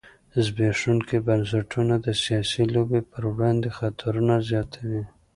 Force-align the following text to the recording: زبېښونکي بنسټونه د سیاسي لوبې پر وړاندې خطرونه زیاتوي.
زبېښونکي 0.45 1.17
بنسټونه 1.27 1.95
د 2.05 2.07
سیاسي 2.23 2.63
لوبې 2.73 3.01
پر 3.11 3.23
وړاندې 3.33 3.69
خطرونه 3.77 4.35
زیاتوي. 4.49 5.03